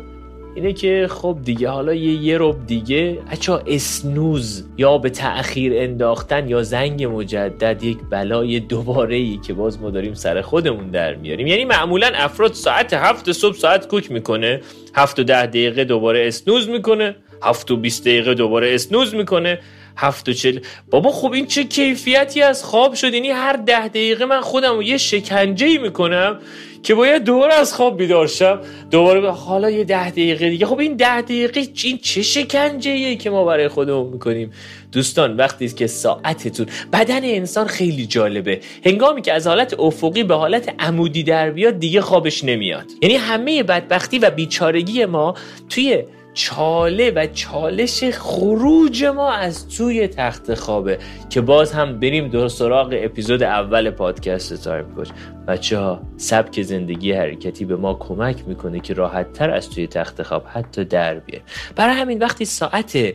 [0.55, 6.49] اینه که خب دیگه حالا یه یه رب دیگه اچا اسنوز یا به تأخیر انداختن
[6.49, 11.47] یا زنگ مجدد یک بلای دوباره ای که باز ما داریم سر خودمون در میاریم.
[11.47, 14.61] یعنی معمولا افراد ساعت هفت صبح ساعت کوک می‌کنه
[14.95, 19.59] هفت و ده دقیقه دوباره اسنوز می‌کنه هفت و بیست دقیقه دوباره اسنوز می‌کنه.
[19.99, 20.59] هفت و چل
[20.89, 24.83] بابا خب این چه کیفیتی از خواب شد؟ یعنی هر ده دقیقه من خودم رو
[24.83, 26.39] یه شکنجه ای می‌کنم
[26.83, 28.59] که باید دوباره از خواب بیدار شم.
[28.91, 30.65] دوباره حالا یه ده دقیقه دیگه.
[30.65, 34.51] خب این ده دقیقه این چه شکنجه ایه که ما برای خودمون می‌کنیم؟
[34.91, 38.59] دوستان وقتی که ساعتتون بدن انسان خیلی جالبه.
[38.85, 42.85] هنگامی که از حالت افقی به حالت عمودی در بیاد دیگه خوابش نمیاد.
[43.01, 45.35] یعنی همه بدبختی و بیچارگی ما
[45.69, 46.03] توی
[46.39, 50.97] چاله و چالش خروج ما از توی تخت خوابه
[51.29, 55.09] که باز هم بریم دو سراغ اپیزود اول پادکست تایم کوچ.
[55.47, 60.23] بچه ها سبک زندگی حرکتی به ما کمک می‌کنه که راحت تر از توی تخت
[60.23, 61.41] خواب حتی در بیه
[61.75, 63.13] برای همین وقتی ساعت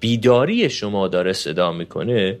[0.00, 2.38] بیداری شما داره صدا می‌کنه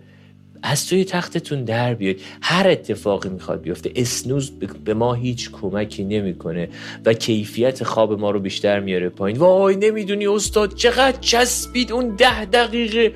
[0.66, 3.92] از توی تختتون در بیاید هر اتفاقی می‌خواد بیفته.
[3.96, 4.52] اسنوز
[4.84, 6.68] به ما هیچ کمکی نمی‌کنه
[7.04, 9.38] و کیفیت خواب ما رو بیشتر میاره پایین.
[9.38, 13.12] وای نمی‌دونی استاد چقدر چسبید اون ده دقیقه.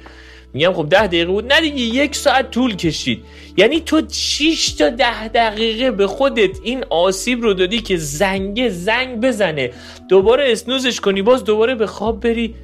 [0.52, 1.52] میگم خب ده دقیقه بود.
[1.52, 3.24] نه دیگه یک ساعت طول کشید.
[3.56, 9.20] یعنی تو 6 تا ده دقیقه به خودت این آسیب رو دادی که زنگ زنگ
[9.20, 9.70] بزنه.
[10.08, 12.54] دوباره اسنوزش کنی باز دوباره به خواب بری.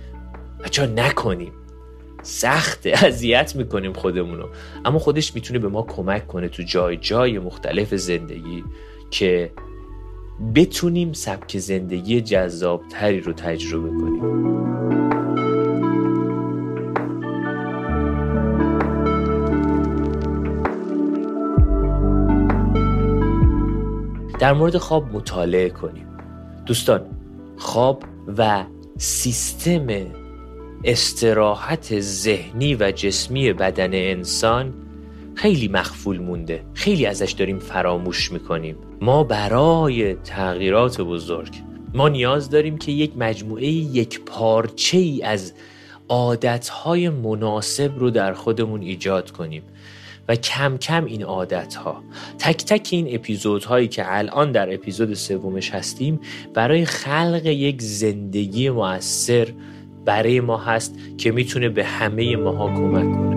[0.65, 1.53] بچه نکنیم.
[2.25, 4.47] سخته اذیت می‌کنیم خودمونو.
[4.85, 8.65] اما خودش می‌تونه به ما کمک کنه تو جای جای مختلف زندگی
[9.11, 9.53] که
[10.55, 14.55] بتونیم سبک زندگی جذابتری رو تجربه کنیم.
[24.39, 26.07] در مورد خواب مطالعه کنیم.
[26.67, 27.01] دوستان
[27.57, 28.03] خواب
[28.39, 28.65] و
[28.99, 29.87] سیستم
[30.85, 34.75] استراحت ذهنی و جسمی بدن انسان
[35.35, 36.65] خیلی مخفول مونده.
[36.75, 38.77] خیلی ازش داریم فراموش می‌کنیم.
[39.01, 41.55] ما برای تغییرات بزرگ
[41.95, 45.53] ما نیاز داریم که یک مجموعه یک پارچه ای از
[46.09, 49.63] عادتهای مناسب رو در خودمون ایجاد کنیم
[50.29, 52.03] و کم کم این عادت ها
[52.39, 56.21] تک تک این اپیزودهایی که الان در اپیزود سومش هستیم
[56.55, 59.49] برای خلق یک زندگی موثر
[60.05, 63.35] برای ما هست که می‌تونه به همه ماها کمک کنه.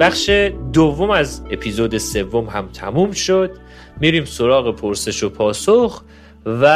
[0.00, 0.30] بخش
[0.72, 3.50] دوم از اپیزود سوم هم تموم شد.
[4.00, 6.02] میریم سراغ پرسش و پاسخ
[6.46, 6.66] و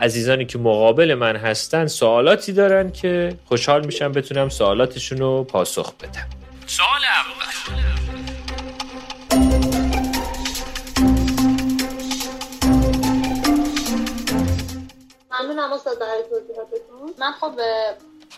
[0.00, 6.26] عزیزانی که مقابل من هستن سوالاتی دارن که خوشحال میشم بتونم سوالاتشون رو پاسخ بدم.
[6.66, 7.48] سوال اول.
[15.40, 15.96] ممنونم استاد
[17.18, 17.52] من خب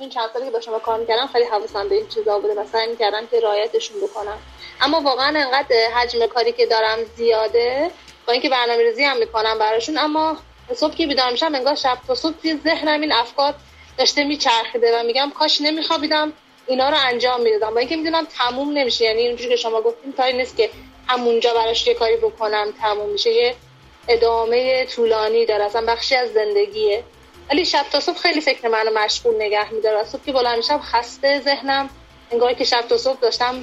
[0.01, 2.87] این چند سالی که شما کار می‌کردم خیلی حواسم به این چیزا بوده و سعی
[2.87, 4.39] می‌کردم که رایتشون بکنم.
[4.81, 7.91] اما واقعا انقدر حجم کاری که دارم زیاده
[8.27, 10.37] با اینکه برنامه ریزی هم می‌کنم براشون اما
[10.75, 13.55] صبح که بیدار میشم انگار شب تا صبح توی ذهنم این افکار
[13.99, 16.33] داشته میچرخیده و میگم کاش نمیخوابیدم
[16.67, 17.75] اینا رو انجام می‌دادم.
[17.75, 20.71] با اینکه می‌دونم تموم نمیشه یعنی اونجوری که شما گفتیم کاری نیست که
[21.07, 23.55] همونجا براش یه کاری بکنم تموم میشه یه
[24.09, 27.05] ادامه طولانی داره اصلا بخشی از زندگیه.
[27.51, 30.05] ولی شب تا صبح خیلی فکر منو مشغول نگه میداره.
[30.05, 31.89] صبح که بلند میشم خسته ذهنم.
[32.33, 33.55] انگار که شب تا صبح داشتم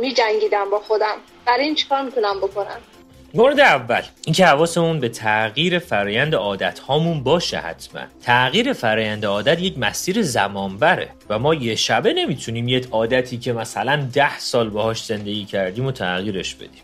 [0.00, 1.16] می جنگیدم با خودم.
[1.46, 2.78] برای این چیکار می‌تونم بکنم؟
[3.34, 8.00] مورد اول اینکه حواسمون به تغییر فرایند عادت هامون باشه حتما.
[8.22, 13.52] تغییر فرایند عادت یک مسیر زمان بره و ما یه شبه نمی‌تونیم یه عادتی که
[13.52, 16.82] مثلا ده سال باهاش زندگی کردیم و تغییرش بدیم.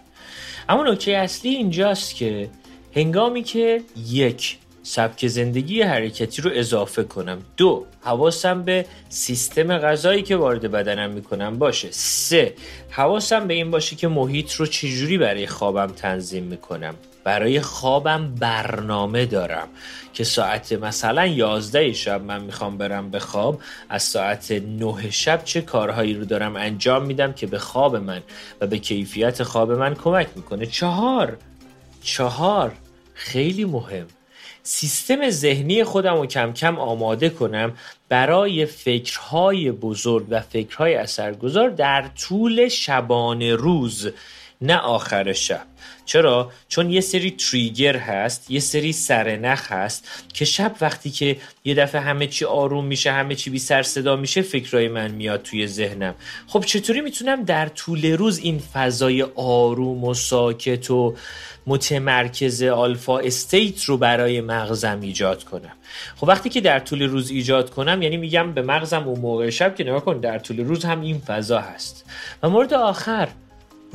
[0.68, 2.50] اما نکته اصلی اینجاست که
[2.96, 7.38] هنگامی که یک سبک زندگی حرکتی رو اضافه کنم.
[7.56, 11.88] دو حواسم به سیستم غذایی که وارد بدنم می‌کنم باشه.
[11.90, 12.54] سه
[12.90, 16.94] حواسم به این باشه که محیط رو چجوری برای خوابم تنظیم می‌کنم.
[17.24, 19.68] برای خوابم برنامه دارم
[20.12, 25.60] که ساعت مثلا 11 شب من می‌خوام برم به خواب از ساعت 9 شب چه
[25.60, 28.22] کارهایی رو دارم انجام میدم که به خواب من
[28.60, 30.66] و به کیفیت خواب من کمک می‌کنه.
[30.66, 31.36] چهار
[32.02, 32.72] چهار
[33.14, 34.06] خیلی مهم.
[34.62, 37.72] سیستم ذهنی خودم رو کم کم آماده کنم
[38.09, 44.11] برای فکرهای بزرگ و فکرهای اثرگذار در طول شبانه روز
[44.61, 45.66] نه آخر شب.
[46.04, 51.74] چرا؟ چون یه سری تریگر هست یه سری سرنخ هست که شب وقتی که یه
[51.74, 55.66] دفعه همه چی آروم میشه همه چی بی سر صدا میشه فکرای من میاد توی
[55.66, 56.14] ذهنم.
[56.46, 61.14] خب چطوری می‌تونم در طول روز این فضای آروم و ساکت و
[61.66, 65.72] متمرکز آلفا استیت رو برای مغزم ایجاد کنم؟
[66.16, 69.74] خب وقتی که در طول روز ایجاد کنم یعنی میگم به مغزم اون موقع شب
[69.74, 72.04] که نگاه کن در طول روز هم این فضا هست.
[72.42, 73.28] و مورد آخر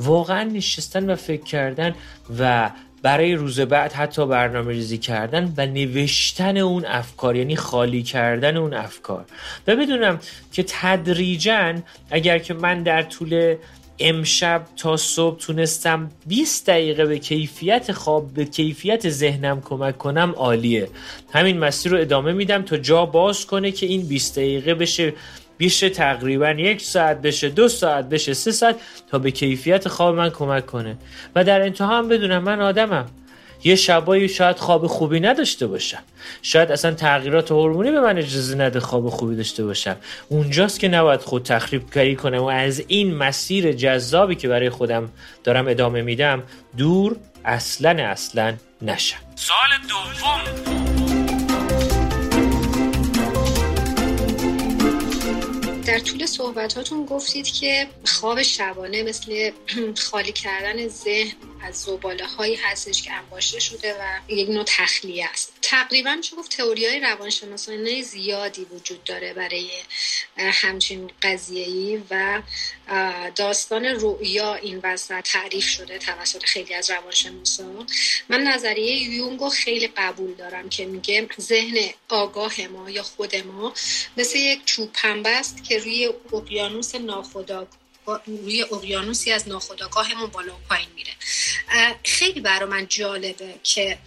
[0.00, 1.94] واقعا نشستن و فکر کردن
[2.38, 2.70] و
[3.02, 8.74] برای روز بعد حتی برنامه ریزی کردن و نوشتن اون افکار یعنی خالی کردن اون
[8.74, 9.24] افکار.
[9.66, 10.20] و بدونم
[10.52, 11.74] که تدریجا
[12.10, 13.56] اگر که من در طول
[13.98, 20.88] امشب تا صبح تونستم 20 دقیقه به کیفیت خواب به کیفیت ذهنم کمک کنم عالیه.
[21.32, 25.12] همین مسیر رو ادامه میدم تا جا باز کنه که این 20 دقیقه بشه
[25.58, 28.76] بیشه تقریبا یک ساعت بشه دو ساعت بشه سه ساعت
[29.10, 30.96] تا به کیفیت خواب من کمک کنه.
[31.34, 33.06] و در انتها هم بدونم من آدمم.
[33.64, 36.02] یه شبایی شاید خواب خوبی نداشته باشم.
[36.42, 39.96] شاید اصلا تغییرات هورمونی به من اجازه نده خواب خوبی داشته باشم.
[40.28, 45.10] اونجاست که نباید خود تخریب کاری کنم و از این مسیر جذابی که برای خودم
[45.44, 46.42] دارم ادامه میدم
[46.76, 49.18] دور اصلا اصلا نشم.
[49.34, 51.07] سال دوم.
[55.98, 59.50] در طول صحبتاتون گفتید که خواب شبانه مثل
[60.10, 65.52] خالی کردن ذهن از زباله هایی هستش که انباشته شده و یک نوع تخلیه است.
[65.62, 69.70] تقریبا میشه گفت تئوری های روانشناسانه زیادی وجود داره برای
[70.36, 72.42] همچین قضیه و
[73.34, 77.86] داستان رؤیا این وسط تعریف شده توسط خیلی از روانشناسان
[78.28, 81.76] من نظریه یونگو خیلی قبول دارم که میگه ذهن
[82.08, 83.74] آگاه ما یا خود ما
[84.16, 87.78] مثل یک چوب پنبه است که روی اقیانوس ناخودآگاه
[88.26, 91.10] روی اقیانوسی از ناخودآگاهمون بالا و پایین میره.
[92.04, 93.98] خیلی برای من جالبه که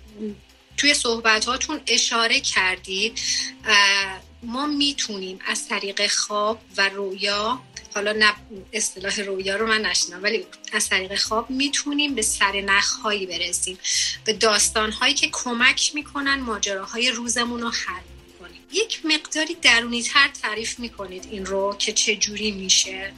[0.77, 3.19] توی صحبتاتون اشاره کردید.
[4.43, 7.61] ما می‌تونیم از طریق خواب و رویا
[7.95, 8.33] حالا نه
[8.73, 13.77] اصطلاح رویا رو من نشنم ولی از طریق خواب می‌تونیم به سر هایی برسیم.
[14.25, 18.01] به داستان هایی که کمک می‌کنن ماجراهای روزمون رو حل
[18.39, 23.13] کنیم یک مقداری درونی تر تعریف می‌کنید این رو که چه جوری میشه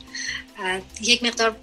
[1.02, 1.56] یک مقدار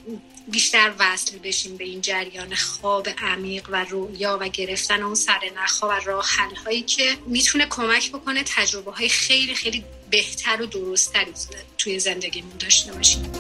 [0.49, 5.89] بیشتر وصل بشیم به این جریان خواب عمیق و رویا و گرفتن اون سر نخوا
[5.89, 6.27] و راه
[6.67, 11.33] هایی که می‌تونه کمک بکنه تجربه های خیلی خیلی بهتر و درستتری
[11.79, 13.33] توی زندگیمون داشته باشیم.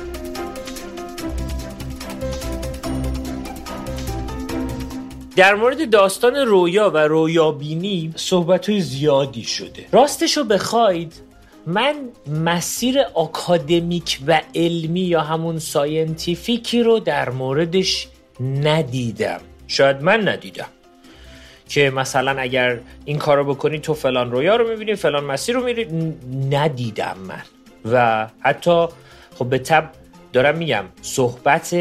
[5.36, 9.86] در مورد داستان رویا و رویابینی صحبت های زیادی شده.
[9.92, 11.29] راستشو بخواید
[11.70, 11.94] من
[12.26, 18.09] مسیر آکادمیک و علمی یا همون scientific ی رو در موردش
[18.40, 19.40] ندیدم.
[19.66, 20.66] شاید من ندیدم.
[21.68, 25.64] که مثلا اگر این کار رو بکنی تو فلان رویا رو می‌بینی فلان مسیر رو
[25.64, 26.14] میری
[26.50, 27.42] ندیدم من.
[27.92, 28.87] و حتی
[29.38, 29.90] خب به تبع
[30.33, 31.76] دارم میگم صحبت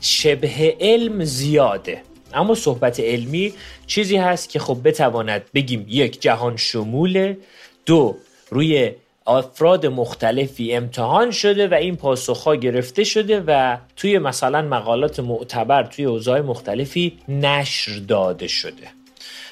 [0.00, 2.02] شبه علم زیاده.
[2.34, 3.52] اما صحبت علمی
[3.86, 7.38] چیزی هست که خب بتواند بگیم یک جهان شموله
[7.86, 8.16] دو
[8.50, 8.92] روی
[9.26, 16.04] افراد مختلفی امتحان شده و این پاسخها گرفته شده و توی مثلا مقالات معتبر توی
[16.04, 18.88] اوضاع مختلفی نشر داده شده.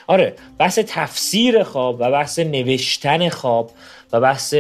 [0.07, 3.71] آره بحث تفسیر خواب و بحث نوشتن خواب
[4.13, 4.55] و بحث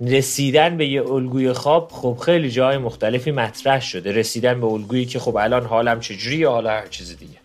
[0.00, 4.12] رسیدن به یه الگوی خواب خب خیلی جای مختلفی مطرح شده.
[4.12, 7.43] رسیدن به الگویی که خب الان حالم چجوری یا حالا هر چیز دیگه.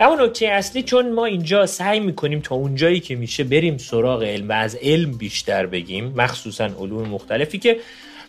[0.00, 4.48] اما نکته اصلی چون ما اینجا سعی می‌کنیم تا اونجایی که میشه بریم سراغ علم
[4.48, 7.80] و از علم بیشتر بگیم مخصوصا علوم مختلفی که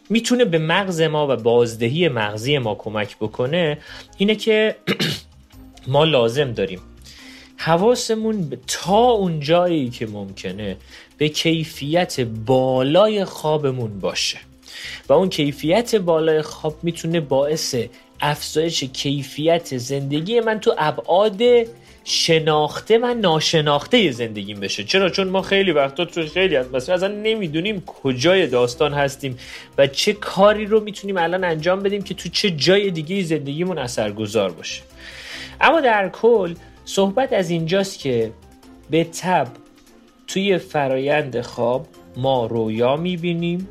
[0.09, 3.77] می‌تونه به مغز ما و بازدهی مغزی ما کمک بکنه
[4.17, 4.75] اینه که
[5.87, 6.79] ما لازم داریم
[7.57, 10.77] حواسمون تا اون جایی که ممکنه
[11.17, 14.37] به کیفیت بالای خوابمون باشه.
[15.09, 17.75] و اون کیفیت بالای خواب می‌تونه باعث
[18.21, 21.41] افزایش کیفیت زندگی من تو ابعاد
[22.03, 24.83] شناخته و ناشناخته زندگیم بشه.
[24.83, 29.37] چرا؟ چون ما خیلی وقتا تو خیلی از مثلا اصلا نمی‌دونیم کجای داستان هستیم
[29.77, 34.51] و چه کاری رو می‌تونیم الان انجام بدیم که تو چه جای دیگه زندگیمون اثرگذار
[34.51, 34.81] باشه.
[35.61, 36.53] اما در کل
[36.85, 38.31] صحبت از اینجاست که
[38.89, 39.47] به تب
[40.27, 43.67] توی فرایند خواب ما رویا می‌بینیم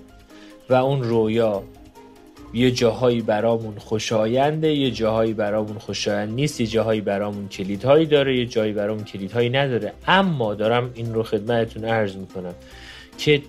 [0.68, 1.62] و اون رویا
[2.54, 8.46] یه جاهایی برامون خوشاینده یه جاهایی برامون خوشایند نیست یه جاهایی برامون کلیدهایی داره یه
[8.46, 9.92] جایی برامون کلیدهایی نداره.
[10.06, 12.54] اما دارم این رو خدمتتون عرض می‌کنم
[13.18, 13.42] که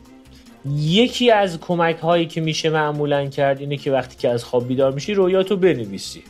[0.76, 4.92] یکی از کمک هایی که میشه معمولا کرد اینه که وقتی که از خواب بیدار
[4.92, 6.24] میشی رویاتو بنویسی.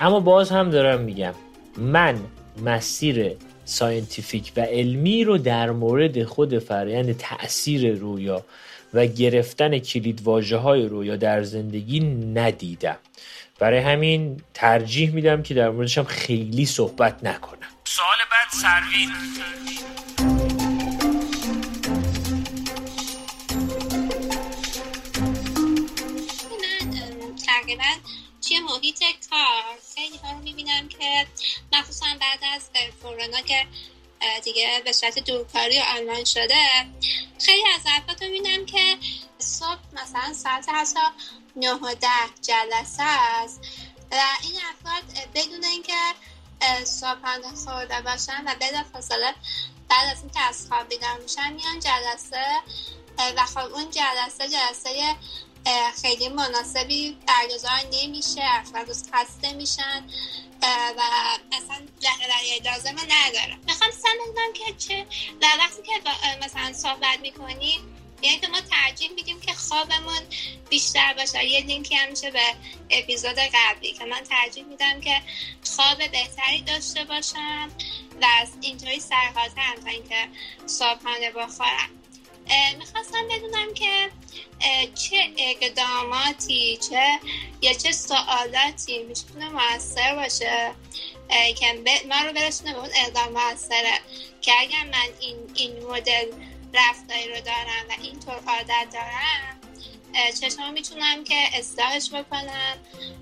[0.00, 1.32] اما باز هم دارم میگم
[1.78, 2.16] من
[2.64, 3.32] مسیر
[3.64, 8.44] scientific و علمی رو در مورد خود فرایند تاثیر رویا
[8.94, 12.00] و گرفتن کلید واجه های رویا در زندگی
[12.34, 12.98] ندیدم.
[13.58, 17.68] برای همین ترجیح میدم که در موردشم خیلی صحبت نکنم.
[17.84, 19.10] سوال بعد سروین.
[27.46, 27.84] تقریبا
[28.48, 28.98] توی محیط
[29.30, 29.62] کار
[29.94, 31.26] خیلی ها رو می‌بینم که
[31.72, 32.70] مخصوصا بعد از
[33.02, 33.66] کرونا که
[34.44, 36.64] دیگه به صورت دورکاری و آنلاین شده.
[37.44, 38.98] خیلی از افراد رو که
[39.38, 41.00] صبح مثلا ساعت حتی
[41.56, 42.08] نه و ده
[42.42, 43.60] جلسه است
[44.12, 45.98] و این افراد بدون اینکه
[46.84, 49.34] صبحانه خورده باشن و بلا فاصله
[49.88, 52.44] بعد از اینکه از خواب بیدار میشن میان جلسه
[53.36, 55.16] و خب اون جلسه جلسه
[56.02, 60.04] خیلی مناسبی برگزار نمیشه افراد خسته میشن.
[60.68, 61.02] و
[61.52, 65.06] اصلا جهره لازم نداره می‌خوام سم که چه
[65.42, 65.92] و وقتی که
[66.44, 67.80] مثلا صحبت می‌کنیم
[68.22, 70.20] یعنی که ما ترجیح میدیم که خوابمون
[70.70, 71.44] بیشتر باشه.
[71.44, 72.54] یه لینکی هم میشه به
[72.90, 75.22] اپیزود قبلی که من ترجیح میدم که
[75.76, 77.70] خواب بهتری داشته باشم
[78.22, 80.28] و از اینطوری سرحالترم تا اینکه
[80.66, 82.01] صبحانه بخورم.
[82.78, 84.10] می‌خواستم بدونم که
[84.94, 87.18] چه اقداماتی چه
[87.62, 90.74] یا چه سوالاتی می‌تونه موثر باشه
[91.58, 94.00] که ما رو برسونه به اون اقدام موثره.
[94.40, 96.32] که اگر من این, این مدل
[96.74, 99.60] رفتاری رو دارم و اینطور عادت دارم
[100.40, 102.78] چطور می‌تونم که اصلاحش بکنم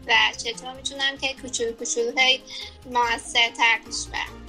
[0.06, 0.14] و
[0.44, 2.12] چطور می‌تونم که کوچولو کوچولو
[2.86, 4.39] موثر ترکش برم.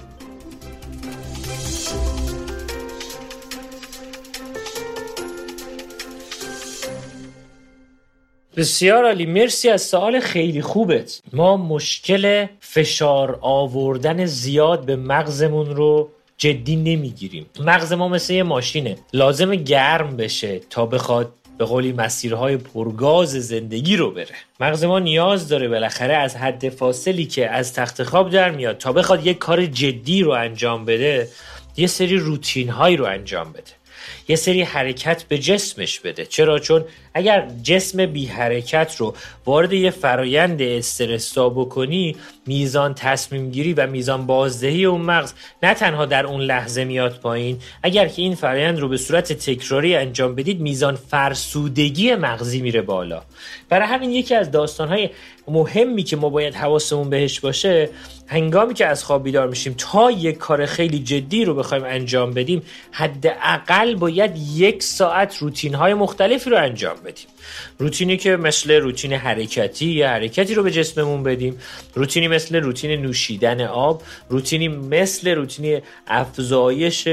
[8.56, 9.26] بسیار عالی.
[9.26, 11.20] مرسی از سوال خیلی خوبت.
[11.32, 17.46] ما مشکل فشار آوردن زیاد به مغزمون رو جدی نمی‌گیریم.
[17.60, 18.96] مغز ما مثل یه ماشینه.
[19.12, 24.34] لازم گرم بشه تا بخواد به قولی مسیرهای پرگاز زندگی رو بره.
[24.60, 28.92] مغز ما نیاز داره بالاخره از حد فاصلی که از تخت خواب در میاد تا
[28.92, 31.28] بخواد یک کار جدی رو انجام بده
[31.76, 33.81] یه سری روتین هایی رو انجام بده.
[34.28, 36.26] یه سری حرکت به جسمش بده.
[36.26, 39.14] چرا؟ چون اگر جسم بی حرکت رو
[39.46, 42.16] وارد یه فرایند استرسا بکنی
[42.46, 47.58] میزان تصمیم گیری و میزان بازدهی اون مغز نه تنها در اون لحظه میاد پایین
[47.82, 53.22] اگر که این فرایند رو به صورت تکراری انجام بدید میزان فرسودگی مغزی میره بالا.
[53.68, 55.10] برای همین یکی از داستانهای
[55.48, 57.88] مهمی که ما باید حواسمون بهش باشه
[58.32, 62.62] هنگامی که از خواب بیدار میشیم تا یک کار خیلی جدی رو بخوایم انجام بدیم
[62.90, 67.26] حداقل باید یک ساعت روتین های مختلفی رو انجام بدیم.
[67.78, 71.58] روتینی که مثل روتین حرکتی یا حرکتی رو به جسممون بدیم.
[71.94, 74.02] روتینی مثل روتین نوشیدن آب.
[74.28, 77.08] روتینی مثل روتینی افزایش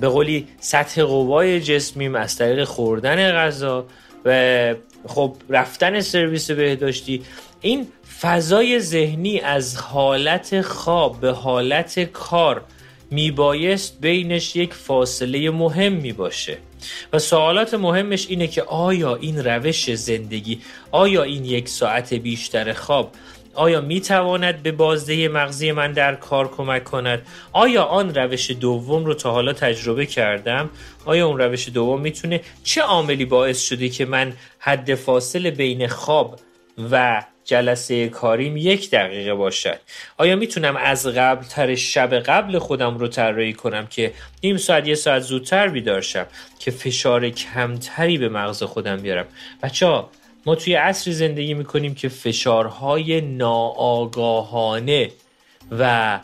[0.00, 3.86] به قولی سطح قوای جسمیم از طریق خوردن غذا
[4.24, 4.74] و
[5.06, 7.22] خب رفتن سرویس بهداشتی.
[7.60, 7.86] این
[8.20, 12.64] فضای ذهنی از حالت خواب به حالت کار
[13.10, 16.58] میبایست بینش یک فاصله مهم می باشه
[17.12, 20.60] و سوالات مهمش اینه که آیا این روش زندگی
[20.92, 23.12] آیا این یک ساعت بیشتر خواب
[23.54, 29.04] آیا می تواند به بازده مغزی من در کار کمک کند؟ آیا آن روش دوم
[29.04, 30.70] رو تا حالا تجربه کردم؟
[31.04, 36.40] آیا اون روش دوم می‌تونه چه عاملی باعث شده که من حد فاصل بین خواب
[36.90, 39.78] و جلسه کاریم یک دقیقه باشد.
[40.16, 44.94] آیا می‌تونم از قبل تر شب قبل خودم رو طراحی کنم که نیم ساعت یه
[44.94, 46.26] ساعت زودتر بیدار شم
[46.58, 49.26] که فشار کمتری به مغز خودم بیارم؟
[49.62, 50.02] بچه
[50.46, 55.10] ما توی عصری زندگی می‌کنیم که فشارهای ناآگاهانه
[55.70, 56.20] و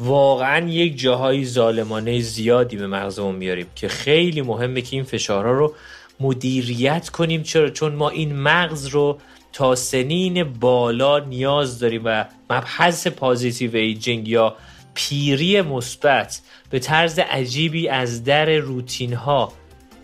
[0.00, 5.74] واقعا یک جاهای ظالمانه زیادی به مغزمون میاریم که خیلی مهمه که این فشارها رو
[6.20, 7.42] مدیریت کنیم.
[7.42, 9.18] چرا؟ چون ما این مغز رو
[9.52, 14.56] تا سنین بالا نیاز داریم و مبحث positive aging یا
[14.94, 16.40] پیری مثبت
[16.70, 19.52] به طرز عجیبی از در روتین ها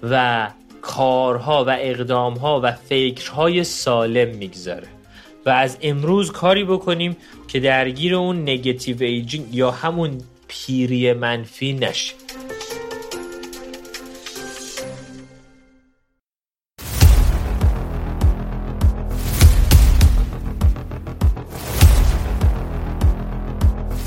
[0.03, 0.49] و
[0.83, 4.89] کارها و اقدامها و فکرهای سالم می‌گذره.
[5.47, 7.17] و از امروز کاری بکنیم
[7.49, 12.17] که درگیر اون negative aging یا همون پیری منفی نشیم.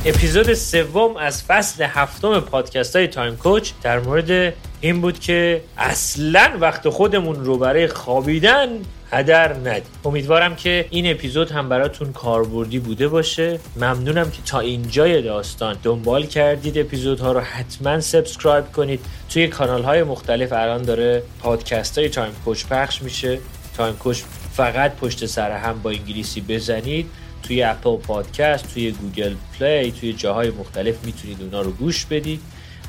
[0.10, 6.58] اپیزود سوم از فصل هفتم پادکست های Time Coach در مورد این بود که اصلا
[6.60, 8.68] وقت خودمون رو برای خوابیدن
[9.12, 13.60] هدر ندید امیدوارم که این اپیزود هم براتون کاربردی بوده باشه.
[13.76, 17.40] ممنونم که تا اینجای داستان دنبال کردید اپیزودها رو.
[17.40, 19.00] حتما subscribe کنید.
[19.30, 23.40] توی کانال های مختلف الان داره پادکست های Time Coach پخش میشه.
[23.78, 24.22] Time Coach
[24.54, 27.10] فقط پشت سر هم با انگلیسی بزنید.
[27.44, 32.42] توی Apple Podcast توی Google Play توی جاهای مختلف می‌تونید اونا رو گوش بدید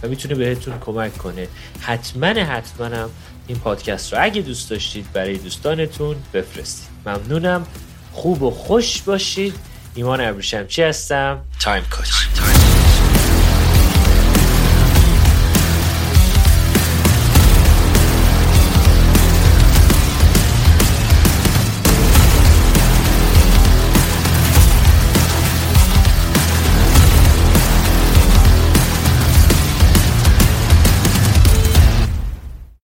[0.02, 1.48] و می‌تونه بهتون کمک کنه.
[1.80, 3.10] حتما حتما هم
[3.46, 6.88] این پادکست رو اگه دوست داشتید برای دوستانتون بفرستید.
[7.06, 7.66] ممنونم.
[8.12, 9.54] خوب و خوش باشید.
[9.94, 12.08] ایمان ابریشمچی هستم؟ تایم کوچ.